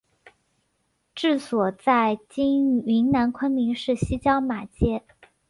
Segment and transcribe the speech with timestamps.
[1.13, 5.03] 治所在今云南昆明市西郊马街。